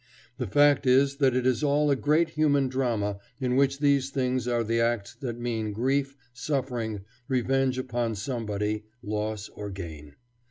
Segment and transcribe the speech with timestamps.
[0.39, 4.47] The fact is that it is all a great human drama in which these things
[4.47, 10.15] are the acts that mean grief, suffering, revenge upon somebody, loss or gain.